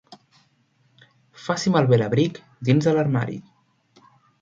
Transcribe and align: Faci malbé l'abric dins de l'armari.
Faci 1.45 1.75
malbé 1.77 2.01
l'abric 2.01 2.43
dins 2.71 2.91
de 2.91 2.99
l'armari. 2.99 3.41